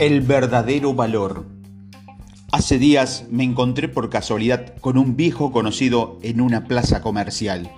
El 0.00 0.22
verdadero 0.22 0.94
valor. 0.94 1.44
Hace 2.52 2.78
días 2.78 3.26
me 3.30 3.44
encontré 3.44 3.86
por 3.86 4.08
casualidad 4.08 4.72
con 4.80 4.96
un 4.96 5.14
viejo 5.14 5.52
conocido 5.52 6.18
en 6.22 6.40
una 6.40 6.64
plaza 6.64 7.02
comercial 7.02 7.70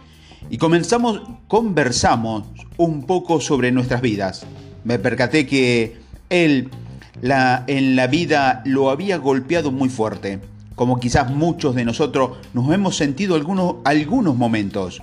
y 0.49 0.57
comenzamos, 0.59 1.21
conversamos 1.49 2.45
un 2.77 3.07
poco 3.07 3.41
sobre 3.41 3.73
nuestras 3.73 4.03
vidas. 4.03 4.47
Me 4.85 5.01
percaté 5.01 5.49
que 5.49 5.97
él 6.31 6.71
la, 7.21 7.65
en 7.67 7.97
la 7.97 8.07
vida 8.07 8.63
lo 8.67 8.91
había 8.91 9.17
golpeado 9.17 9.73
muy 9.73 9.89
fuerte, 9.89 10.39
como 10.77 11.01
quizás 11.01 11.29
muchos 11.29 11.75
de 11.75 11.85
nosotros 11.85 12.37
nos 12.55 12.73
hemos 12.73 12.95
sentido 12.95 13.35
algunos, 13.35 13.79
algunos 13.83 14.37
momentos. 14.37 15.03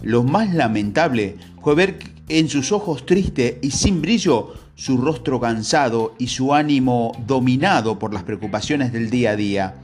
Lo 0.00 0.22
más 0.22 0.54
lamentable 0.54 1.36
fue 1.60 1.74
ver 1.74 1.98
en 2.28 2.48
sus 2.48 2.72
ojos 2.72 3.06
tristes 3.06 3.56
y 3.62 3.70
sin 3.70 4.00
brillo 4.00 4.54
su 4.74 4.96
rostro 4.96 5.40
cansado 5.40 6.14
y 6.18 6.28
su 6.28 6.54
ánimo 6.54 7.12
dominado 7.26 7.98
por 7.98 8.12
las 8.12 8.22
preocupaciones 8.22 8.92
del 8.92 9.10
día 9.10 9.30
a 9.30 9.36
día. 9.36 9.74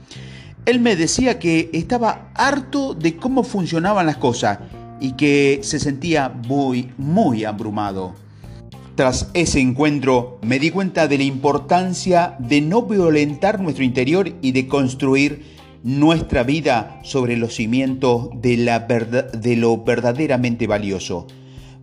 Él 0.66 0.80
me 0.80 0.96
decía 0.96 1.38
que 1.38 1.70
estaba 1.72 2.30
harto 2.34 2.94
de 2.94 3.16
cómo 3.16 3.42
funcionaban 3.44 4.06
las 4.06 4.16
cosas 4.16 4.58
y 5.00 5.12
que 5.12 5.60
se 5.62 5.78
sentía 5.78 6.28
muy, 6.28 6.90
muy 6.98 7.44
abrumado. 7.44 8.14
Tras 8.94 9.30
ese 9.32 9.60
encuentro 9.60 10.38
me 10.42 10.58
di 10.58 10.70
cuenta 10.70 11.08
de 11.08 11.16
la 11.16 11.24
importancia 11.24 12.36
de 12.38 12.60
no 12.60 12.82
violentar 12.82 13.60
nuestro 13.60 13.84
interior 13.84 14.32
y 14.42 14.52
de 14.52 14.68
construir 14.68 15.58
nuestra 15.82 16.42
vida 16.42 17.00
sobre 17.02 17.38
los 17.38 17.54
cimientos 17.54 18.28
de 18.34 19.56
lo 19.56 19.82
verdaderamente 19.84 20.66
valioso. 20.66 21.26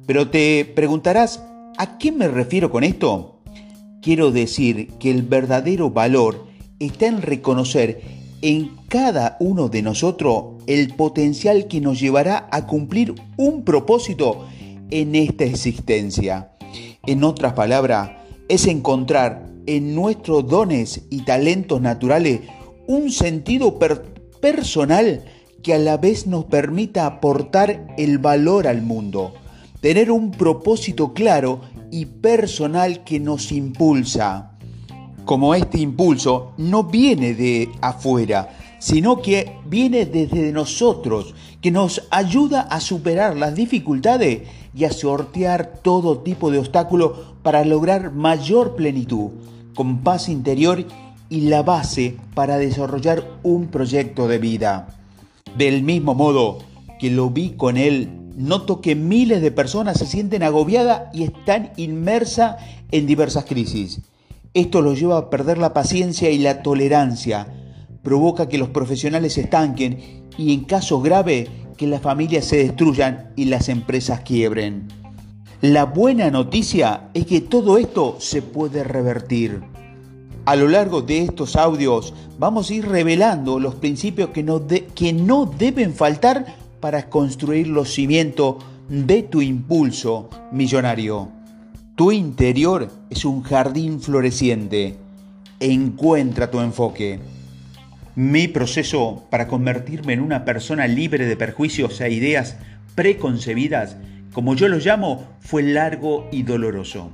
Pero 0.08 0.30
te 0.30 0.66
preguntarás, 0.66 1.44
¿A 1.80 2.00
qué 2.00 2.12
me 2.12 2.28
refiero 2.28 2.72
con 2.72 2.84
esto? 2.84 3.40
Quiero 4.02 4.31
decir 4.31 4.88
que 5.00 5.12
el 5.12 5.22
verdadero 5.22 5.92
valor 5.92 6.48
está 6.80 7.06
en 7.06 7.22
reconocer 7.22 8.02
en 8.42 8.72
cada 8.90 9.38
uno 9.40 9.70
de 9.70 9.84
nosotros 9.84 10.64
el 10.66 10.96
potencial 10.96 11.68
que 11.68 11.80
nos 11.80 12.00
llevará 12.00 12.50
a 12.52 12.66
cumplir 12.66 13.14
un 13.38 13.64
propósito 13.64 14.48
en 14.90 15.14
esta 15.14 15.44
existencia. 15.44 16.52
En 17.06 17.24
otras 17.24 17.53
palabras, 17.53 18.09
es 18.50 18.66
encontrar 18.66 19.48
en 19.68 19.94
nuestros 19.94 20.48
dones 20.48 21.03
y 21.12 21.26
talentos 21.26 21.80
naturales 21.80 22.40
un 22.88 23.12
sentido 23.12 23.78
personal 24.42 25.26
que 25.62 25.76
a 25.76 25.78
la 25.78 25.98
vez 25.98 26.26
nos 26.26 26.46
permita 26.46 27.06
aportar 27.06 27.94
el 28.00 28.18
valor 28.18 28.66
al 28.66 28.81
mundo 28.81 29.34
tener 29.81 30.11
un 30.11 30.31
propósito 30.31 31.14
claro 31.14 31.61
y 31.92 32.06
personal 32.06 33.03
que 33.03 33.20
nos 33.20 33.52
impulsa. 33.52 34.52
Como 35.25 35.56
este 35.56 35.80
impulso 35.80 36.53
no 36.58 36.86
viene 36.86 37.34
de 37.34 37.69
afuera, 37.81 38.50
sino 38.80 39.22
que 39.22 39.58
viene 39.66 40.06
desde 40.06 40.52
nosotros, 40.52 41.34
que 41.61 41.72
nos 41.72 42.03
ayuda 42.11 42.61
a 42.61 42.80
superar 42.80 43.36
las 43.36 43.56
dificultades 43.56 44.44
y 44.73 44.86
a 44.86 44.92
sortear 44.92 45.80
todo 45.81 46.19
tipo 46.19 46.52
de 46.52 46.59
obstáculos 46.59 47.12
para 47.44 47.66
lograr 47.66 48.12
mayor 48.14 48.75
plenitud, 48.75 49.31
con 49.75 50.00
paz 50.00 50.30
interior 50.30 50.86
y 51.30 51.41
la 51.41 51.64
base 51.64 52.16
para 52.34 52.58
desarrollar 52.58 53.28
un 53.44 53.67
proyecto 53.67 54.28
de 54.28 54.38
vida. 54.38 54.88
Del 55.58 55.84
mismo 55.84 56.14
modo 56.14 56.59
que 57.00 57.09
lo 57.09 57.30
vi 57.30 57.52
con 57.52 57.78
él 57.78 58.27
noto 58.38 58.82
que 58.82 58.96
miles 58.96 59.42
de 59.42 59.52
personas 59.52 59.98
se 59.98 60.06
sienten 60.06 60.44
agobiadas 60.44 61.14
y 61.14 61.24
están 61.24 61.72
inmersas 61.76 62.58
en 62.92 63.08
diversas 63.08 63.46
crisis. 63.46 64.02
Esto 64.54 64.82
los 64.82 65.00
lleva 65.00 65.18
a 65.18 65.30
perder 65.32 65.58
la 65.58 65.74
paciencia 65.74 66.30
y 66.30 66.38
la 66.38 66.62
tolerancia, 66.62 67.47
provoca 68.03 68.47
que 68.47 68.59
los 68.59 68.70
profesionales 68.70 69.34
se 69.34 69.42
estanquen 69.42 70.24
y 70.38 70.53
en 70.53 70.66
caso 70.66 71.02
grave 71.02 71.47
que 71.78 71.88
las 71.88 72.02
familias 72.02 72.46
se 72.46 72.58
destruyan 72.58 73.34
y 73.36 73.46
las 73.46 73.70
empresas 73.70 74.22
quiebren. 74.22 74.88
La 75.62 75.86
buena 75.86 76.30
noticia 76.30 77.09
es 77.16 77.26
que 77.26 77.42
todo 77.42 77.80
esto 77.80 78.18
se 78.20 78.44
puede 78.44 78.84
revertir. 78.84 79.64
A 80.46 80.56
lo 80.56 80.68
largo 80.68 81.02
de 81.02 81.24
estos 81.24 81.56
audios 81.56 82.14
vamos 82.38 82.70
a 82.70 82.76
ir 82.76 82.88
revelando 82.88 83.59
los 83.59 83.76
principios 83.76 84.30
que 84.30 84.44
no 84.44 85.46
deben 85.46 85.94
faltar 85.94 86.66
para 86.80 87.10
construir 87.10 87.68
los 87.68 87.94
cimientos 87.94 88.64
de 88.90 89.24
tu 89.24 89.42
impulso 89.42 90.30
millonario. 90.52 91.30
Tu 91.96 92.12
interior 92.12 92.92
es 93.10 93.26
un 93.26 93.42
jardín 93.42 94.00
floreciente. 94.00 94.96
Encuentra 95.60 96.52
tu 96.52 96.60
enfoque. 96.60 97.20
Mi 98.16 98.48
proceso 98.48 99.26
para 99.30 99.48
convertirme 99.48 100.14
en 100.14 100.22
una 100.22 100.46
persona 100.46 100.88
libre 100.88 101.26
de 101.26 101.36
perjuicios 101.36 102.00
e 102.02 102.12
ideas 102.12 102.58
preconcebidas, 102.96 103.98
como 104.32 104.56
yo 104.56 104.68
lo 104.68 104.78
llamo, 104.78 105.28
fue 105.40 105.64
largo 105.64 106.28
y 106.32 106.44
doloroso. 106.44 107.12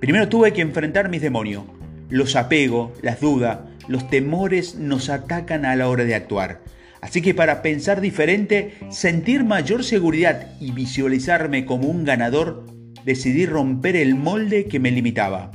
Primero 0.00 0.28
tuve 0.28 0.52
que 0.52 0.62
enfrentar 0.62 1.08
mis 1.08 1.22
demonios. 1.22 1.64
Los 2.08 2.36
apegos, 2.36 2.90
las 3.02 3.20
dudas, 3.20 3.60
los 3.88 4.08
temores 4.10 4.74
nos 4.74 5.08
atacan 5.08 5.64
a 5.64 5.76
la 5.76 5.88
hora 5.88 6.04
de 6.04 6.14
actuar. 6.14 6.60
Así 7.02 7.20
que 7.20 7.34
para 7.34 7.62
pensar 7.62 8.00
diferente, 8.00 8.74
sentir 8.88 9.42
mayor 9.42 9.82
seguridad 9.82 10.52
y 10.60 10.70
visualizarme 10.70 11.66
como 11.66 11.88
un 11.88 12.04
ganador, 12.04 12.64
decidí 13.04 13.44
romper 13.44 13.96
el 13.96 14.14
molde 14.14 14.66
que 14.66 14.78
me 14.78 14.92
limitaba. 14.92 15.50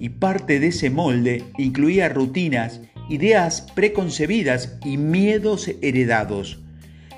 Y 0.00 0.08
parte 0.08 0.58
de 0.60 0.68
ese 0.68 0.88
molde 0.88 1.44
incluía 1.58 2.08
rutinas, 2.08 2.80
ideas 3.10 3.66
preconcebidas 3.74 4.78
y 4.82 4.96
miedos 4.96 5.70
heredados. 5.82 6.60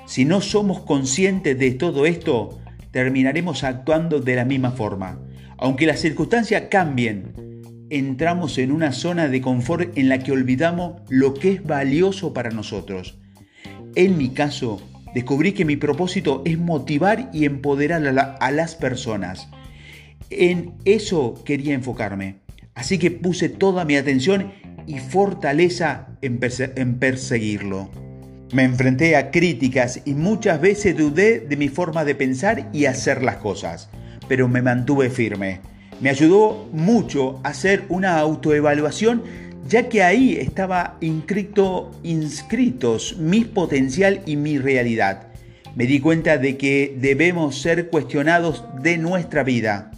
Si 0.05 0.25
no 0.25 0.41
somos 0.41 0.81
conscientes 0.81 1.57
de 1.57 1.71
todo 1.71 2.05
esto, 2.05 2.59
terminaremos 2.91 3.63
actuando 3.63 4.19
de 4.19 4.35
la 4.35 4.43
misma 4.43 4.71
forma. 4.71 5.21
Aunque 5.57 5.85
las 5.85 6.01
circunstancias 6.01 6.63
cambien, 6.69 7.31
entramos 7.89 8.57
en 8.57 8.73
una 8.73 8.91
zona 8.91 9.29
de 9.29 9.39
confort 9.39 9.97
en 9.97 10.09
la 10.09 10.19
que 10.19 10.33
olvidamos 10.33 11.01
lo 11.07 11.33
que 11.33 11.53
es 11.53 11.63
valioso 11.63 12.33
para 12.33 12.49
nosotros. 12.49 13.20
En 13.95 14.17
mi 14.17 14.29
caso, 14.29 14.81
descubrí 15.13 15.51
que 15.51 15.65
mi 15.65 15.75
propósito 15.75 16.41
es 16.45 16.57
motivar 16.57 17.29
y 17.33 17.45
empoderar 17.45 18.07
a, 18.39 18.51
las 18.51 18.75
personas. 18.75 19.49
En 20.29 20.73
eso 20.85 21.41
quería 21.45 21.73
enfocarme. 21.73 22.37
Así 22.73 22.97
que 22.97 23.11
puse 23.11 23.49
toda 23.49 23.83
mi 23.83 23.97
atención 23.97 24.53
y 24.87 24.99
fortaleza 24.99 26.07
en, 26.21 26.39
en, 26.75 26.99
perseguirlo. 26.99 27.89
Me 28.53 28.63
enfrenté 28.63 29.15
a 29.17 29.31
críticas 29.31 30.01
y 30.05 30.13
muchas 30.13 30.61
veces 30.61 30.97
dudé 30.97 31.39
de 31.39 31.57
mi 31.57 31.67
forma 31.67 32.05
de 32.05 32.15
pensar 32.15 32.69
y 32.73 32.85
hacer 32.85 33.23
las 33.23 33.37
cosas, 33.37 33.89
pero 34.27 34.47
me 34.47 34.61
mantuve 34.61 35.09
firme. 35.09 35.59
Me 35.99 36.09
ayudó 36.09 36.67
mucho 36.71 37.39
a 37.43 37.49
hacer 37.49 37.83
una 37.89 38.17
autoevaluación 38.17 39.23
ya 39.67 39.89
que 39.89 40.03
ahí 40.03 40.35
estaba 40.35 40.97
inscrito, 41.01 41.91
inscritos 42.03 43.17
mi 43.17 43.45
potencial 43.45 44.21
y 44.25 44.35
mi 44.35 44.57
realidad. 44.57 45.27
Me 45.75 45.85
di 45.85 45.99
cuenta 45.99 46.37
de 46.37 46.57
que 46.57 46.97
debemos 46.99 47.61
ser 47.61 47.89
cuestionados 47.89 48.63
de 48.81 48.97
nuestra 48.97 49.43
vida, 49.43 49.91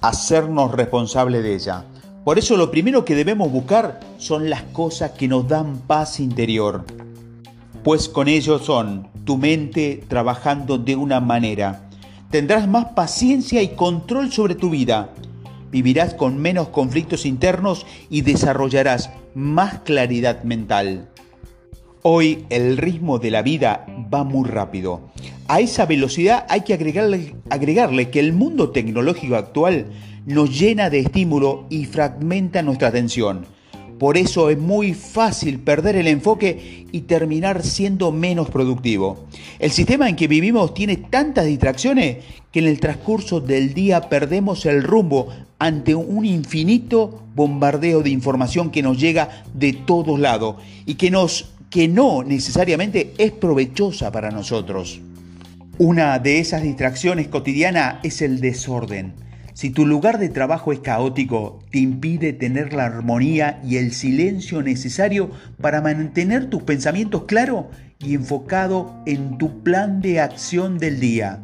hacernos 0.00 0.72
responsable 0.72 1.42
de 1.42 1.54
ella. 1.54 1.84
Por 2.24 2.38
eso 2.38 2.56
lo 2.56 2.70
primero 2.70 3.04
que 3.04 3.14
debemos 3.14 3.50
buscar 3.50 4.00
son 4.18 4.48
las 4.48 4.62
cosas 4.62 5.12
que 5.12 5.28
nos 5.28 5.48
dan 5.48 5.78
paz 5.78 6.20
interior, 6.20 6.84
pues 7.82 8.08
con 8.08 8.28
ellos 8.28 8.64
son 8.64 9.08
tu 9.24 9.36
mente 9.36 10.04
trabajando 10.08 10.78
de 10.78 10.96
una 10.96 11.20
manera. 11.20 11.88
Tendrás 12.30 12.66
más 12.68 12.86
paciencia 12.86 13.62
y 13.62 13.74
control 13.74 14.32
sobre 14.32 14.54
tu 14.54 14.70
vida 14.70 15.10
vivirás 15.74 16.14
con 16.14 16.38
menos 16.38 16.68
conflictos 16.68 17.26
internos 17.26 17.84
y 18.08 18.20
desarrollarás 18.20 19.10
más 19.34 19.80
claridad 19.80 20.44
mental. 20.44 21.10
Hoy 22.02 22.44
el 22.48 22.76
ritmo 22.76 23.18
de 23.18 23.32
la 23.32 23.42
vida 23.42 23.84
va 24.14 24.22
muy 24.22 24.48
rápido. 24.48 25.10
A 25.48 25.58
esa 25.58 25.84
velocidad 25.84 26.46
hay 26.48 26.60
que 26.60 26.74
agregarle, 26.74 28.10
que 28.10 28.20
el 28.20 28.32
mundo 28.32 28.70
tecnológico 28.70 29.34
actual 29.34 29.86
nos 30.26 30.56
llena 30.56 30.90
de 30.90 31.00
estímulo 31.00 31.66
y 31.70 31.86
fragmenta 31.86 32.62
nuestra 32.62 32.86
atención. 32.86 33.44
Por 34.04 34.18
eso 34.18 34.50
es 34.50 34.58
muy 34.58 34.92
fácil 34.92 35.60
perder 35.60 35.96
el 35.96 36.08
enfoque 36.08 36.86
y 36.92 37.00
terminar 37.00 37.62
siendo 37.62 38.12
menos 38.12 38.50
productivo. 38.50 39.24
El 39.58 39.70
sistema 39.70 40.10
en 40.10 40.14
que 40.14 40.28
vivimos 40.28 40.74
tiene 40.74 40.98
tantas 40.98 41.46
distracciones 41.46 42.18
que 42.52 42.58
en 42.58 42.66
el 42.66 42.80
transcurso 42.80 43.40
del 43.40 43.72
día 43.72 44.10
perdemos 44.10 44.66
el 44.66 44.82
rumbo 44.82 45.28
ante 45.58 45.94
un 45.94 46.26
infinito 46.26 47.22
bombardeo 47.34 48.02
de 48.02 48.10
información 48.10 48.70
que 48.70 48.82
nos 48.82 49.00
llega 49.00 49.42
de 49.54 49.72
todos 49.72 50.20
lados 50.20 50.56
y 50.84 50.96
que, 50.96 51.10
nos, 51.10 51.54
que 51.70 51.88
no 51.88 52.22
necesariamente 52.24 53.14
es 53.16 53.32
provechosa 53.32 54.12
para 54.12 54.30
nosotros. 54.30 55.00
Una 55.78 56.18
de 56.18 56.40
esas 56.40 56.62
distracciones 56.62 57.28
cotidianas 57.28 58.00
es 58.02 58.20
el 58.20 58.42
desorden. 58.42 59.23
Si 59.54 59.70
tu 59.70 59.86
lugar 59.86 60.18
de 60.18 60.28
trabajo 60.30 60.72
es 60.72 60.80
caótico, 60.80 61.60
te 61.70 61.78
impide 61.78 62.32
tener 62.32 62.72
la 62.72 62.86
armonía 62.86 63.60
y 63.64 63.76
el 63.76 63.92
silencio 63.92 64.62
necesario 64.62 65.30
para 65.60 65.80
mantener 65.80 66.50
tus 66.50 66.64
pensamientos 66.64 67.22
claros 67.26 67.66
y 68.00 68.14
enfocados 68.14 68.90
en 69.06 69.38
tu 69.38 69.62
plan 69.62 70.00
de 70.00 70.18
acción 70.20 70.78
del 70.78 70.98
día. 70.98 71.40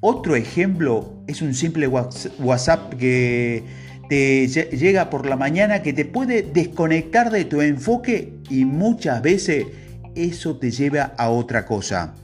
Otro 0.00 0.36
ejemplo 0.36 1.24
es 1.26 1.40
un 1.40 1.54
simple 1.54 1.88
WhatsApp 1.88 2.94
que 2.94 3.64
te 4.10 4.46
llega 4.46 5.08
por 5.08 5.24
la 5.24 5.36
mañana 5.36 5.82
que 5.82 5.94
te 5.94 6.04
puede 6.04 6.42
desconectar 6.42 7.30
de 7.30 7.46
tu 7.46 7.62
enfoque 7.62 8.34
y 8.50 8.66
muchas 8.66 9.22
veces 9.22 9.64
eso 10.14 10.58
te 10.58 10.70
lleva 10.70 11.14
a 11.16 11.30
otra 11.30 11.64
cosa. 11.64 12.14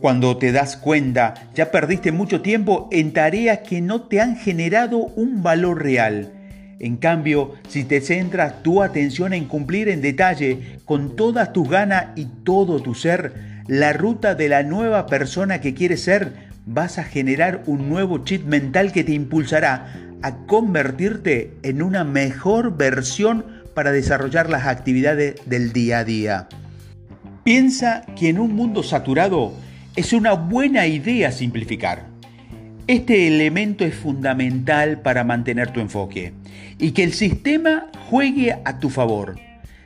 Cuando 0.00 0.38
te 0.38 0.50
das 0.50 0.78
cuenta, 0.78 1.34
ya 1.54 1.70
perdiste 1.70 2.10
mucho 2.10 2.40
tiempo 2.40 2.88
en 2.90 3.12
tareas 3.12 3.58
que 3.58 3.82
no 3.82 4.02
te 4.02 4.20
han 4.22 4.36
generado 4.36 4.98
un 4.98 5.42
valor 5.42 5.82
real. 5.82 6.32
En 6.78 6.96
cambio, 6.96 7.52
si 7.68 7.84
te 7.84 8.00
centras 8.00 8.62
tu 8.62 8.82
atención 8.82 9.34
en 9.34 9.44
cumplir 9.44 9.90
en 9.90 10.00
detalle, 10.00 10.78
con 10.86 11.16
todas 11.16 11.52
tus 11.52 11.68
ganas 11.68 12.06
y 12.16 12.24
todo 12.44 12.80
tu 12.80 12.94
ser, 12.94 13.34
la 13.66 13.92
ruta 13.92 14.34
de 14.34 14.48
la 14.48 14.62
nueva 14.62 15.04
persona 15.04 15.60
que 15.60 15.74
quieres 15.74 16.02
ser, 16.02 16.48
vas 16.64 16.96
a 16.96 17.04
generar 17.04 17.62
un 17.66 17.90
nuevo 17.90 18.24
chip 18.24 18.46
mental 18.46 18.92
que 18.92 19.04
te 19.04 19.12
impulsará 19.12 19.92
a 20.22 20.36
convertirte 20.46 21.52
en 21.62 21.82
una 21.82 22.04
mejor 22.04 22.74
versión 22.74 23.44
para 23.74 23.92
desarrollar 23.92 24.48
las 24.48 24.66
actividades 24.66 25.34
del 25.44 25.74
día 25.74 25.98
a 25.98 26.04
día. 26.04 26.48
Piensa 27.44 28.06
que 28.18 28.30
en 28.30 28.38
un 28.38 28.54
mundo 28.54 28.82
saturado, 28.82 29.52
es 30.00 30.14
una 30.14 30.32
buena 30.32 30.86
idea 30.86 31.30
simplificar. 31.30 32.06
Este 32.86 33.28
elemento 33.28 33.84
es 33.84 33.94
fundamental 33.94 35.02
para 35.02 35.24
mantener 35.24 35.74
tu 35.74 35.80
enfoque 35.80 36.32
y 36.78 36.92
que 36.92 37.04
el 37.04 37.12
sistema 37.12 37.88
juegue 38.08 38.56
a 38.64 38.78
tu 38.78 38.88
favor. 38.88 39.38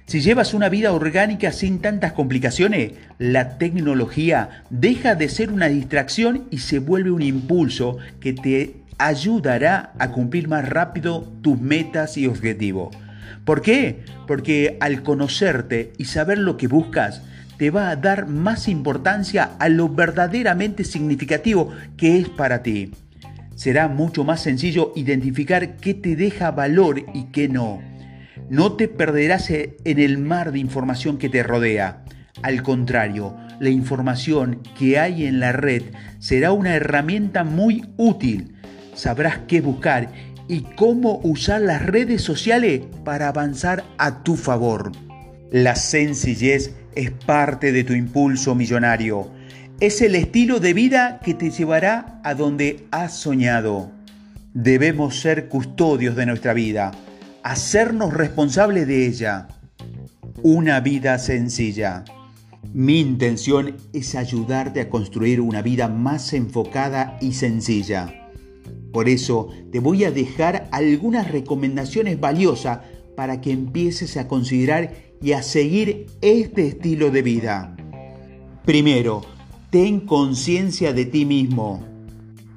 Si 0.07 0.21
llevas 0.21 0.55
una 0.55 0.69
vida 0.69 0.93
orgánica 0.93 1.51
sin 1.51 1.81
tantas 1.81 2.13
complicaciones, 2.13 2.93
la 3.19 3.59
tecnología 3.59 4.63
deja 4.71 5.17
de 5.17 5.29
ser 5.29 5.51
una 5.51 5.67
distracción 5.67 6.47
y 6.53 6.59
se 6.59 6.79
vuelve 6.79 7.11
un 7.11 7.23
impulso 7.23 7.97
que 8.21 8.35
te 8.35 8.77
ayudará 8.99 9.95
a 9.99 10.13
cumplir 10.13 10.47
más 10.47 10.69
rápido 10.69 11.23
tus 11.43 11.61
metas 11.61 12.17
y 12.17 12.29
objetivos. 12.29 12.97
¿Por 13.45 13.63
qué? 13.63 14.05
Porque 14.29 14.77
al 14.79 15.03
conocerte 15.03 15.93
y 15.99 16.05
saber 16.05 16.39
lo 16.39 16.57
que 16.57 16.69
buscas, 16.69 17.23
te 17.59 17.71
va 17.71 17.91
a 17.91 17.97
dar 17.97 18.27
más 18.27 18.69
importancia 18.69 19.53
a 19.59 19.69
lo 19.69 19.89
verdaderamente 19.89 20.85
significativo 20.85 21.71
que 21.97 22.19
es 22.19 22.29
para 22.29 22.63
ti. 22.63 22.93
Será 23.55 23.89
mucho 23.89 24.25
más 24.25 24.41
sencillo 24.41 24.93
identificar 24.97 25.77
qué 25.77 25.95
te 25.95 26.17
deja 26.17 26.51
valor 26.51 27.05
y 27.15 27.25
qué 27.27 27.49
no. 27.49 27.81
No 28.51 28.73
te 28.73 28.89
perderás 28.89 29.51
en 29.51 29.75
el 29.85 30.19
mar 30.19 30.53
de 30.53 30.59
información 30.59 31.19
que 31.19 31.29
te 31.29 31.43
rodea. 31.43 32.05
Al 32.43 32.63
contrario, 32.63 33.37
la 33.61 33.71
información 33.71 34.61
que 34.79 34.99
hay 34.99 35.25
en 35.25 35.41
la 35.41 35.53
red 35.53 35.83
será 36.19 36.53
una 36.53 36.75
herramienta 36.75 37.45
muy 37.45 37.85
útil. 37.97 38.55
Sabrás 38.95 39.39
qué 39.47 39.61
buscar 39.61 40.11
y 40.49 40.63
cómo 40.77 41.21
usar 41.23 41.63
las 41.63 41.87
redes 41.87 42.23
sociales 42.23 42.83
para 43.05 43.29
avanzar 43.29 43.85
a 43.99 44.23
tu 44.23 44.37
favor. 44.37 44.93
La 45.51 45.77
sencillez 45.77 46.75
es 46.95 47.11
parte 47.11 47.73
de 47.73 47.85
tu 47.85 47.93
impulso 47.93 48.55
millonario. 48.55 49.31
Es 49.81 50.01
el 50.03 50.15
estilo 50.15 50.61
de 50.61 50.73
vida 50.73 51.21
que 51.25 51.35
te 51.35 51.51
llevará 51.51 52.21
a 52.25 52.35
donde 52.35 52.87
has 52.91 53.15
soñado. 53.17 53.91
Debemos 54.53 55.21
ser 55.21 55.49
custodios 55.49 56.17
de 56.17 56.27
nuestra 56.27 56.55
vida, 56.55 56.93
hacernos 57.43 58.15
responsables 58.15 58.87
de 58.87 59.07
ella. 59.07 59.49
Una 60.43 60.81
vida 60.81 61.19
sencilla. 61.19 62.05
Mi 62.73 63.01
intención 63.01 63.77
es 63.93 64.15
ayudarte 64.15 64.81
a 64.81 64.89
construir 64.89 65.41
una 65.41 65.63
vida 65.63 65.89
más 65.89 66.33
enfocada 66.33 67.19
y 67.21 67.33
sencilla. 67.33 68.31
Por 68.93 69.09
eso 69.09 69.49
te 69.71 69.81
voy 69.81 70.05
a 70.05 70.11
dejar 70.11 70.69
algunas 70.71 71.31
recomendaciones 71.31 72.19
valiosas 72.19 72.79
para 73.17 73.41
que 73.41 73.53
empieces 73.53 74.17
a 74.17 74.29
considerar 74.29 75.04
y 75.21 75.33
a 75.33 75.43
seguir 75.43 76.07
este 76.21 76.69
estilo 76.69 77.11
de 77.11 77.23
vida. 77.23 77.77
Primero, 78.65 79.23
ten 79.71 80.01
conciencia 80.01 80.93
de 80.93 81.05
ti 81.05 81.25
mismo. 81.25 81.85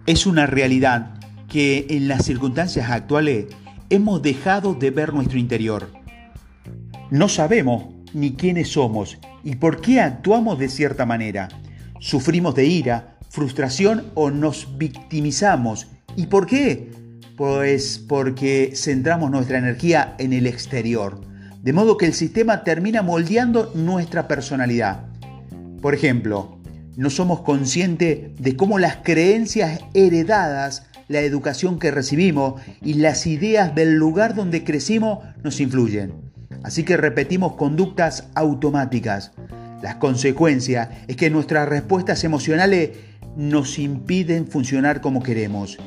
Es 0.06 0.26
una 0.26 0.46
realidad 0.46 1.20
que 1.50 1.88
en 1.90 2.08
las 2.08 2.26
circunstancias 2.26 2.90
actuales 2.90 3.48
hemos 3.90 4.22
dejado 4.22 4.74
de 4.74 4.92
ver 4.92 5.14
nuestro 5.14 5.38
interior. 5.38 5.92
No 7.10 7.30
sabemos 7.30 7.86
ni 8.14 8.34
quiénes 8.34 8.70
somos 8.70 9.18
y 9.44 9.56
por 9.56 9.82
qué 9.82 10.02
actuamos 10.02 10.60
de 10.60 10.70
cierta 10.70 11.06
manera. 11.06 11.48
Sufrimos 12.00 12.56
de 12.56 12.66
ira, 12.66 13.18
frustración 13.30 14.12
o 14.14 14.30
nos 14.30 14.78
victimizamos. 14.78 15.88
¿Y 16.16 16.28
por 16.28 16.48
qué? 16.48 16.92
Pues 17.36 18.04
porque 18.08 18.74
centramos 18.76 19.32
nuestra 19.32 19.58
energía 19.58 20.16
en 20.20 20.34
el 20.34 20.48
exterior 20.48 21.22
de 21.68 21.74
modo 21.74 21.98
que 21.98 22.06
el 22.06 22.14
sistema 22.14 22.64
termina 22.64 23.02
moldeando 23.02 23.74
nuestra 23.76 24.26
personalidad. 24.30 25.02
Por 25.82 25.94
ejemplo, 25.94 26.60
no 26.96 27.10
somos 27.10 27.42
conscientes 27.42 28.34
de 28.40 28.56
cómo 28.56 28.80
las 28.80 29.00
creencias 29.04 29.82
heredadas, 29.94 30.88
la 31.10 31.20
educación 31.20 31.78
que 31.78 31.92
recibimos 31.92 32.62
y 32.82 32.94
las 32.94 33.28
ideas 33.28 33.76
del 33.76 33.96
lugar 33.96 34.34
donde 34.34 34.64
crecimos 34.64 35.20
nos 35.44 35.60
influyen. 35.60 36.14
Así 36.64 36.84
que 36.84 36.96
repetimos 36.96 37.56
conductas 37.56 38.30
automáticas. 38.34 39.34
La 39.82 40.00
consecuencia 40.00 41.04
es 41.10 41.18
que 41.18 41.30
nuestras 41.30 41.68
respuestas 41.68 42.24
emocionales 42.24 42.92
nos 43.36 43.78
impiden 43.78 44.48
funcionar 44.48 45.02
como 45.02 45.22
queremos. 45.22 45.78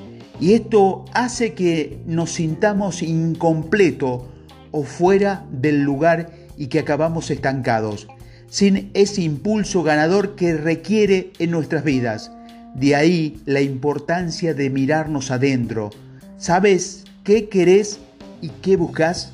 Y 0.41 0.53
esto 0.53 1.07
hace 1.15 1.55
que 1.55 2.03
nos 2.05 2.33
sintamos 2.33 3.03
incompletos 3.03 4.25
o 4.71 4.85
fuera 4.85 5.45
del 5.51 5.83
lugar 5.83 6.31
y 6.57 6.67
que 6.67 6.79
acabamos 6.79 7.31
estancados, 7.31 8.07
sin 8.49 8.91
ese 8.95 9.23
impulso 9.23 9.83
ganador 9.83 10.35
que 10.35 10.55
requiere 10.55 11.33
en 11.39 11.51
nuestras 11.51 11.85
vidas. 11.85 12.33
De 12.75 12.95
ahí 12.95 13.41
la 13.47 13.61
importancia 13.61 14.55
de 14.55 14.71
mirarnos 14.71 15.31
adentro. 15.31 15.91
¿Sabes 16.37 17.05
qué 17.25 17.49
querés 17.49 18.01
y 18.41 18.49
qué 18.49 18.77
buscas? 18.77 19.33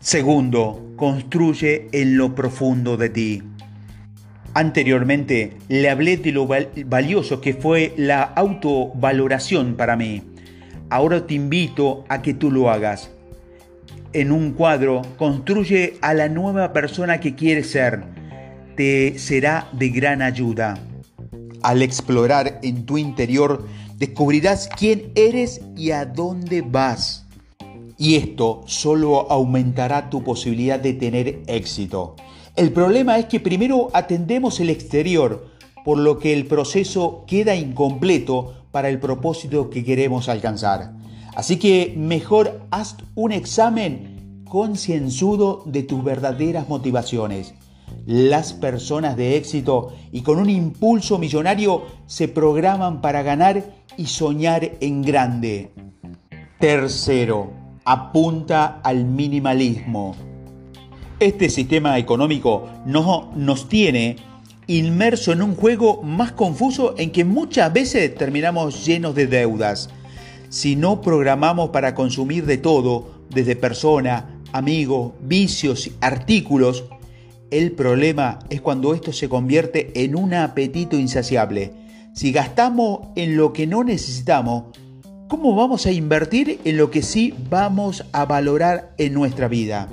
Segundo, 0.00 0.92
construye 0.96 1.88
en 1.92 2.16
lo 2.16 2.34
profundo 2.34 2.96
de 2.96 3.08
ti. 3.08 3.42
Anteriormente 4.54 5.56
le 5.68 5.90
hablé 5.90 6.16
de 6.16 6.32
lo 6.32 6.46
valioso 6.46 7.40
que 7.40 7.54
fue 7.54 7.94
la 7.96 8.22
autovaloración 8.22 9.74
para 9.76 9.96
mí. 9.96 10.22
Ahora 10.90 11.26
te 11.26 11.34
invito 11.34 12.04
a 12.08 12.22
que 12.22 12.34
tú 12.34 12.50
lo 12.50 12.70
hagas 12.70 13.10
en 14.12 14.32
un 14.32 14.52
cuadro, 14.52 15.02
construye 15.16 15.98
a 16.00 16.14
la 16.14 16.28
nueva 16.28 16.72
persona 16.72 17.20
que 17.20 17.34
quieres 17.34 17.70
ser. 17.70 18.04
Te 18.76 19.18
será 19.18 19.68
de 19.72 19.88
gran 19.90 20.22
ayuda. 20.22 20.78
Al 21.62 21.82
explorar 21.82 22.60
en 22.62 22.86
tu 22.86 22.98
interior, 22.98 23.66
descubrirás 23.96 24.68
quién 24.68 25.10
eres 25.14 25.60
y 25.76 25.90
a 25.90 26.04
dónde 26.04 26.62
vas. 26.62 27.26
Y 27.98 28.14
esto 28.14 28.62
solo 28.66 29.30
aumentará 29.30 30.08
tu 30.08 30.22
posibilidad 30.22 30.78
de 30.78 30.94
tener 30.94 31.40
éxito. 31.46 32.14
El 32.54 32.72
problema 32.72 33.18
es 33.18 33.26
que 33.26 33.40
primero 33.40 33.90
atendemos 33.92 34.60
el 34.60 34.70
exterior, 34.70 35.48
por 35.84 35.98
lo 35.98 36.18
que 36.18 36.32
el 36.32 36.46
proceso 36.46 37.24
queda 37.26 37.56
incompleto 37.56 38.54
para 38.70 38.88
el 38.88 39.00
propósito 39.00 39.70
que 39.70 39.84
queremos 39.84 40.28
alcanzar. 40.28 40.97
Así 41.38 41.56
que 41.56 41.94
mejor 41.96 42.62
haz 42.72 42.96
un 43.14 43.30
examen 43.30 44.42
concienzudo 44.44 45.62
de 45.66 45.84
tus 45.84 46.02
verdaderas 46.02 46.68
motivaciones. 46.68 47.54
Las 48.06 48.52
personas 48.52 49.16
de 49.16 49.36
éxito 49.36 49.94
y 50.10 50.22
con 50.22 50.40
un 50.40 50.50
impulso 50.50 51.16
millonario 51.16 51.84
se 52.06 52.26
programan 52.26 53.00
para 53.00 53.22
ganar 53.22 53.62
y 53.96 54.06
soñar 54.06 54.68
en 54.80 55.02
grande. 55.02 55.70
Tercero, 56.58 57.52
apunta 57.84 58.80
al 58.82 59.04
minimalismo. 59.04 60.16
Este 61.20 61.50
sistema 61.50 61.98
económico 61.98 62.68
no 62.84 63.30
nos 63.36 63.68
tiene 63.68 64.16
inmerso 64.66 65.30
en 65.30 65.42
un 65.42 65.54
juego 65.54 66.02
más 66.02 66.32
confuso 66.32 66.96
en 66.98 67.12
que 67.12 67.24
muchas 67.24 67.72
veces 67.72 68.12
terminamos 68.16 68.84
llenos 68.84 69.14
de 69.14 69.28
deudas 69.28 69.88
si 70.48 70.76
no 70.76 71.00
programamos 71.00 71.70
para 71.70 71.94
consumir 71.94 72.46
de 72.46 72.58
todo, 72.58 73.18
desde 73.30 73.56
persona, 73.56 74.40
amigos, 74.52 75.12
vicios, 75.20 75.90
artículos, 76.00 76.84
el 77.50 77.72
problema 77.72 78.40
es 78.50 78.60
cuando 78.60 78.94
esto 78.94 79.12
se 79.12 79.28
convierte 79.28 80.04
en 80.04 80.16
un 80.16 80.34
apetito 80.34 80.96
insaciable. 80.98 81.72
Si 82.14 82.32
gastamos 82.32 83.08
en 83.16 83.36
lo 83.36 83.52
que 83.52 83.66
no 83.66 83.84
necesitamos, 83.84 84.64
¿cómo 85.28 85.54
vamos 85.54 85.86
a 85.86 85.92
invertir 85.92 86.60
en 86.64 86.76
lo 86.76 86.90
que 86.90 87.02
sí 87.02 87.34
vamos 87.48 88.04
a 88.12 88.24
valorar 88.24 88.94
en 88.98 89.14
nuestra 89.14 89.48
vida? 89.48 89.88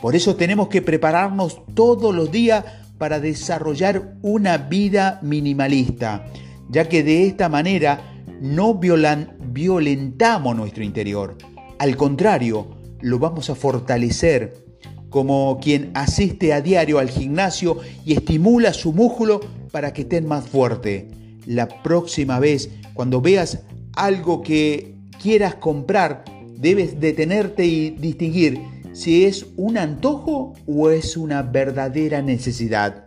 Por 0.00 0.16
eso 0.16 0.36
tenemos 0.36 0.68
que 0.68 0.82
prepararnos 0.82 1.60
todos 1.74 2.14
los 2.14 2.30
días 2.30 2.64
para 2.98 3.20
desarrollar 3.20 4.14
una 4.22 4.58
vida 4.58 5.20
minimalista, 5.22 6.26
ya 6.68 6.88
que 6.88 7.02
de 7.02 7.26
esta 7.26 7.48
manera 7.48 8.19
no 8.40 8.74
violentamos 8.74 10.56
nuestro 10.56 10.82
interior. 10.82 11.36
Al 11.78 11.96
contrario, 11.96 12.68
lo 13.00 13.18
vamos 13.18 13.50
a 13.50 13.54
fortalecer 13.54 14.64
como 15.10 15.58
quien 15.60 15.90
asiste 15.94 16.52
a 16.52 16.60
diario 16.60 16.98
al 16.98 17.10
gimnasio 17.10 17.78
y 18.04 18.14
estimula 18.14 18.72
su 18.72 18.92
músculo 18.92 19.40
para 19.72 19.92
que 19.92 20.02
estén 20.02 20.26
más 20.26 20.46
fuerte. 20.46 21.08
La 21.46 21.68
próxima 21.82 22.38
vez, 22.38 22.70
cuando 22.94 23.20
veas 23.20 23.60
algo 23.94 24.40
que 24.42 24.94
quieras 25.20 25.56
comprar, 25.56 26.24
debes 26.56 27.00
detenerte 27.00 27.66
y 27.66 27.90
distinguir 27.90 28.60
si 28.92 29.24
es 29.24 29.46
un 29.56 29.78
antojo 29.78 30.54
o 30.66 30.90
es 30.90 31.16
una 31.16 31.42
verdadera 31.42 32.22
necesidad. 32.22 33.06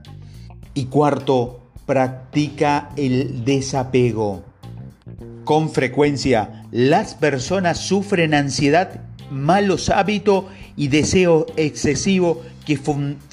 Y 0.74 0.86
cuarto, 0.86 1.62
practica 1.86 2.90
el 2.96 3.46
desapego. 3.46 4.52
Con 5.43 5.69
frecuencia, 5.69 6.63
las 6.71 7.15
personas 7.15 7.77
sufren 7.77 8.33
ansiedad, 8.33 9.01
malos 9.29 9.89
hábitos 9.89 10.45
y 10.77 10.88
deseo 10.88 11.45
excesivo 11.57 12.41
que 12.65 12.79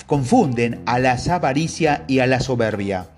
confunden 0.07 0.81
a 0.87 0.99
la 0.99 1.17
avaricia 1.31 2.05
y 2.09 2.19
a 2.19 2.27
la 2.27 2.41
soberbia, 2.41 3.11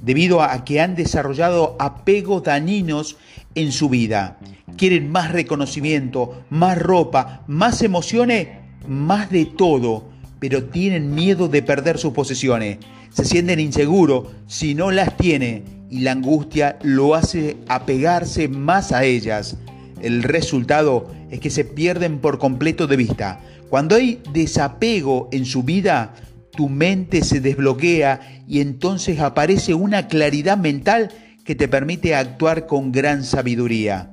debido 0.00 0.42
a 0.42 0.64
que 0.64 0.80
han 0.80 0.94
desarrollado 0.94 1.76
apegos 1.78 2.42
dañinos 2.44 3.18
en 3.54 3.70
su 3.70 3.90
vida. 3.90 4.38
Quieren 4.78 5.12
más 5.12 5.30
reconocimiento, 5.30 6.42
más 6.48 6.78
ropa, 6.78 7.42
más 7.48 7.82
emociones, 7.82 8.48
más 8.86 9.30
de 9.30 9.44
todo, 9.44 10.08
pero 10.38 10.64
tienen 10.64 11.14
miedo 11.14 11.48
de 11.48 11.62
perder 11.62 11.98
sus 11.98 12.14
posesiones. 12.14 12.78
Se 13.10 13.26
sienten 13.26 13.60
inseguros 13.60 14.28
si 14.46 14.74
no 14.74 14.90
las 14.90 15.16
tiene 15.18 15.77
y 15.90 16.00
la 16.00 16.12
angustia 16.12 16.78
lo 16.82 17.14
hace 17.14 17.56
apegarse 17.68 18.48
más 18.48 18.92
a 18.92 19.04
ellas. 19.04 19.56
El 20.00 20.22
resultado 20.22 21.10
es 21.30 21.40
que 21.40 21.50
se 21.50 21.64
pierden 21.64 22.18
por 22.18 22.38
completo 22.38 22.86
de 22.86 22.96
vista. 22.96 23.40
Cuando 23.68 23.96
hay 23.96 24.20
desapego 24.32 25.28
en 25.32 25.44
su 25.44 25.62
vida, 25.62 26.14
tu 26.52 26.68
mente 26.68 27.22
se 27.22 27.40
desbloquea 27.40 28.42
y 28.48 28.60
entonces 28.60 29.20
aparece 29.20 29.74
una 29.74 30.08
claridad 30.08 30.56
mental 30.56 31.10
que 31.44 31.54
te 31.54 31.68
permite 31.68 32.14
actuar 32.14 32.66
con 32.66 32.92
gran 32.92 33.24
sabiduría. 33.24 34.10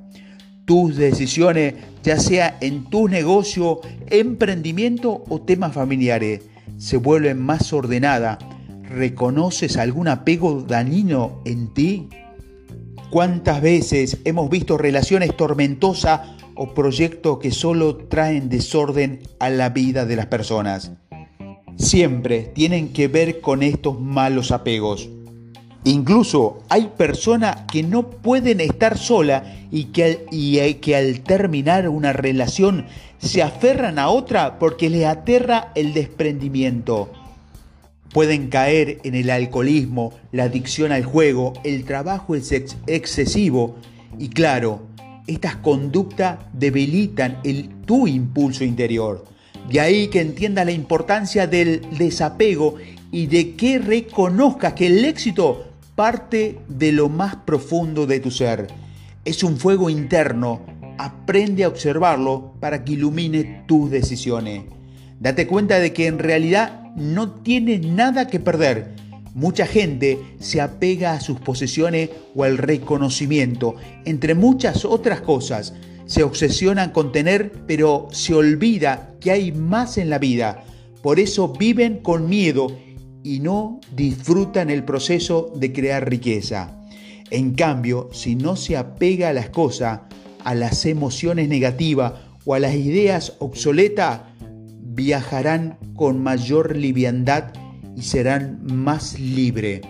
Tus 0.65 0.95
decisiones, 0.95 1.75
ya 2.03 2.19
sea 2.19 2.57
en 2.61 2.85
tu 2.89 3.07
negocio, 3.07 3.81
emprendimiento 4.07 5.23
o 5.29 5.41
temas 5.41 5.73
familiares, 5.73 6.41
se 6.77 6.97
vuelven 6.97 7.39
más 7.39 7.71
ordenadas. 7.71 8.39
¿Reconoces 8.95 9.75
algún 9.75 10.07
apego 10.07 10.61
dañino 10.61 11.41
en 11.43 11.73
ti? 11.73 12.07
¿Cuántas 13.09 13.61
veces 13.61 14.19
hemos 14.23 14.49
visto 14.49 14.77
relaciones 14.77 15.35
tormentosas 15.35 16.21
o 16.55 16.73
proyectos 16.73 17.39
que 17.39 17.51
solo 17.51 17.97
traen 17.97 18.47
desorden 18.47 19.19
a 19.39 19.49
la 19.49 19.67
vida 19.67 20.05
de 20.05 20.15
las 20.15 20.27
personas? 20.27 20.93
Siempre 21.75 22.43
tienen 22.43 22.93
que 22.93 23.09
ver 23.09 23.41
con 23.41 23.63
estos 23.63 23.99
malos 23.99 24.51
apegos. 24.51 25.09
Incluso 25.83 26.59
hay 26.69 26.89
personas 26.95 27.63
que 27.69 27.83
no 27.83 28.09
pueden 28.09 28.61
estar 28.61 28.97
solas 28.97 29.43
y 29.71 29.85
que, 29.85 30.25
y 30.31 30.75
que 30.75 30.95
al 30.95 31.19
terminar 31.19 31.89
una 31.89 32.13
relación 32.13 32.85
se 33.17 33.43
aferran 33.43 33.99
a 33.99 34.07
otra 34.07 34.57
porque 34.57 34.89
les 34.89 35.05
aterra 35.05 35.73
el 35.75 35.93
desprendimiento. 35.93 37.09
Pueden 38.15 38.47
caer 38.47 38.99
en 39.03 39.13
el 39.13 39.29
alcoholismo, 39.29 40.13
la 40.31 40.45
adicción 40.45 40.93
al 40.93 41.03
juego, 41.03 41.51
el 41.65 41.83
trabajo 41.83 42.33
excesivo 42.33 43.75
y 44.17 44.29
claro, 44.29 44.87
estas 45.27 45.57
conductas 45.57 46.39
debilitan 46.53 47.41
el, 47.43 47.67
tu 47.85 48.07
impulso 48.07 48.63
interior. 48.63 49.25
De 49.69 49.81
ahí 49.81 50.07
que 50.07 50.21
entiendas 50.21 50.65
la 50.65 50.71
importancia 50.71 51.45
del 51.45 51.81
desapego 51.97 52.75
y 53.11 53.27
de 53.27 53.57
que 53.57 53.79
reconozcas 53.79 54.75
que 54.75 54.87
el 54.87 55.03
éxito 55.03 55.65
parte 55.95 56.57
de 56.69 56.93
lo 56.93 57.09
más 57.09 57.35
profundo 57.35 58.07
de 58.07 58.21
tu 58.21 58.31
ser. 58.31 58.67
Es 59.25 59.43
un 59.43 59.57
fuego 59.57 59.89
interno. 59.89 60.61
Aprende 60.97 61.65
a 61.65 61.67
observarlo 61.67 62.53
para 62.61 62.85
que 62.85 62.93
ilumine 62.93 63.65
tus 63.67 63.91
decisiones. 63.91 64.74
Date 65.19 65.47
cuenta 65.47 65.79
de 65.79 65.93
que 65.93 66.07
en 66.07 66.19
realidad 66.19 66.83
no 66.95 67.31
tiene 67.31 67.79
nada 67.79 68.27
que 68.27 68.39
perder. 68.39 68.95
Mucha 69.33 69.65
gente 69.65 70.19
se 70.39 70.61
apega 70.61 71.13
a 71.13 71.19
sus 71.19 71.39
posesiones 71.39 72.09
o 72.35 72.43
al 72.43 72.57
reconocimiento, 72.57 73.75
entre 74.05 74.33
muchas 74.33 74.85
otras 74.85 75.21
cosas. 75.21 75.73
Se 76.05 76.23
obsesionan 76.23 76.91
con 76.91 77.11
tener, 77.11 77.51
pero 77.67 78.07
se 78.11 78.33
olvida 78.33 79.15
que 79.19 79.31
hay 79.31 79.51
más 79.51 79.97
en 79.97 80.09
la 80.09 80.19
vida. 80.19 80.63
Por 81.01 81.19
eso 81.19 81.49
viven 81.49 81.97
con 81.97 82.29
miedo 82.29 82.67
y 83.23 83.39
no 83.39 83.79
disfrutan 83.95 84.69
el 84.69 84.83
proceso 84.83 85.51
de 85.55 85.73
crear 85.73 86.07
riqueza. 86.09 86.79
En 87.31 87.55
cambio, 87.55 88.09
si 88.13 88.35
no 88.35 88.55
se 88.55 88.77
apega 88.77 89.29
a 89.29 89.33
las 89.33 89.49
cosas, 89.49 90.01
a 90.43 90.53
las 90.53 90.85
emociones 90.85 91.49
negativas 91.49 92.13
o 92.45 92.53
a 92.53 92.59
las 92.59 92.75
ideas 92.75 93.33
obsoletas, 93.39 94.21
viajarán 94.95 95.77
con 95.95 96.23
mayor 96.23 96.75
liviandad 96.75 97.53
y 97.95 98.01
serán 98.01 98.61
más 98.63 99.19
libres. 99.19 99.81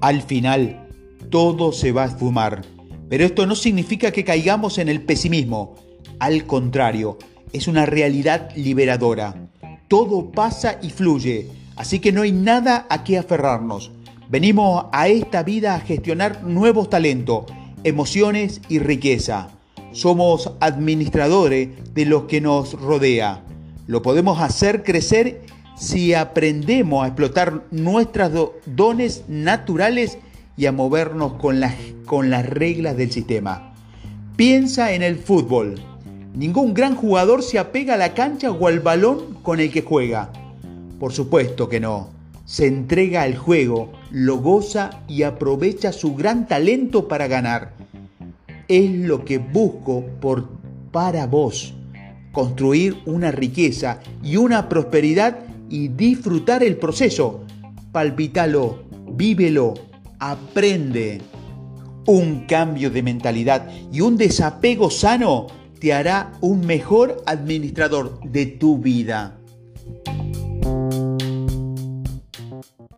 Al 0.00 0.22
final, 0.22 0.88
todo 1.30 1.72
se 1.72 1.92
va 1.92 2.04
a 2.04 2.06
esfumar. 2.06 2.62
Pero 3.08 3.24
esto 3.26 3.46
no 3.46 3.54
significa 3.54 4.10
que 4.10 4.24
caigamos 4.24 4.78
en 4.78 4.88
el 4.88 5.02
pesimismo. 5.02 5.76
Al 6.18 6.46
contrario, 6.46 7.18
es 7.52 7.68
una 7.68 7.84
realidad 7.84 8.50
liberadora. 8.56 9.50
Todo 9.86 10.32
pasa 10.32 10.78
y 10.80 10.88
fluye, 10.88 11.48
así 11.76 11.98
que 11.98 12.12
no 12.12 12.22
hay 12.22 12.32
nada 12.32 12.86
a 12.88 13.04
qué 13.04 13.18
aferrarnos. 13.18 13.92
Venimos 14.30 14.86
a 14.92 15.08
esta 15.08 15.42
vida 15.42 15.74
a 15.74 15.80
gestionar 15.80 16.42
nuevos 16.42 16.88
talentos, 16.88 17.44
emociones 17.84 18.62
y 18.70 18.78
riqueza. 18.78 19.50
Somos 19.92 20.52
administradores 20.60 21.68
de 21.92 22.06
lo 22.06 22.26
que 22.26 22.40
nos 22.40 22.72
rodea. 22.80 23.44
Lo 23.86 24.00
podemos 24.00 24.40
hacer 24.40 24.84
crecer 24.84 25.42
si 25.76 26.14
aprendemos 26.14 27.02
a 27.02 27.08
explotar 27.08 27.64
nuestros 27.72 28.52
dones 28.64 29.24
naturales 29.26 30.18
y 30.56 30.66
a 30.66 30.72
movernos 30.72 31.34
con 31.34 31.58
las, 31.58 31.74
con 32.06 32.30
las 32.30 32.48
reglas 32.48 32.96
del 32.96 33.10
sistema. 33.10 33.74
Piensa 34.36 34.92
en 34.92 35.02
el 35.02 35.16
fútbol. 35.16 35.80
Ningún 36.34 36.74
gran 36.74 36.94
jugador 36.94 37.42
se 37.42 37.58
apega 37.58 37.94
a 37.94 37.98
la 37.98 38.14
cancha 38.14 38.52
o 38.52 38.66
al 38.68 38.80
balón 38.80 39.34
con 39.42 39.58
el 39.58 39.72
que 39.72 39.82
juega. 39.82 40.30
Por 41.00 41.12
supuesto 41.12 41.68
que 41.68 41.80
no. 41.80 42.10
Se 42.44 42.66
entrega 42.66 43.22
al 43.22 43.36
juego, 43.36 43.92
lo 44.10 44.38
goza 44.38 45.02
y 45.08 45.24
aprovecha 45.24 45.92
su 45.92 46.14
gran 46.14 46.46
talento 46.46 47.08
para 47.08 47.26
ganar. 47.26 47.72
Es 48.68 48.90
lo 48.90 49.24
que 49.24 49.38
busco 49.38 50.04
por, 50.20 50.48
para 50.92 51.26
vos 51.26 51.74
construir 52.32 53.02
una 53.06 53.30
riqueza 53.30 54.00
y 54.22 54.36
una 54.36 54.68
prosperidad 54.68 55.38
y 55.68 55.88
disfrutar 55.88 56.62
el 56.62 56.76
proceso. 56.76 57.44
Palpítalo, 57.92 58.84
vívelo, 59.12 59.74
aprende. 60.18 61.20
Un 62.06 62.46
cambio 62.46 62.90
de 62.90 63.02
mentalidad 63.02 63.68
y 63.92 64.00
un 64.00 64.16
desapego 64.16 64.90
sano 64.90 65.46
te 65.78 65.92
hará 65.92 66.32
un 66.40 66.66
mejor 66.66 67.22
administrador 67.26 68.20
de 68.24 68.46
tu 68.46 68.78
vida. 68.78 69.38